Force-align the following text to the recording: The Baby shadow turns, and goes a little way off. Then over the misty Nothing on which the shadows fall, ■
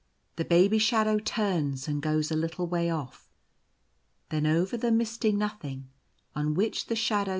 The 0.37 0.45
Baby 0.45 0.79
shadow 0.79 1.19
turns, 1.19 1.87
and 1.87 2.01
goes 2.01 2.31
a 2.31 2.35
little 2.35 2.65
way 2.65 2.89
off. 2.89 3.29
Then 4.29 4.47
over 4.47 4.75
the 4.75 4.91
misty 4.91 5.31
Nothing 5.31 5.91
on 6.35 6.55
which 6.55 6.87
the 6.87 6.95
shadows 6.95 7.19
fall, 7.19 7.29
■ 7.29 7.29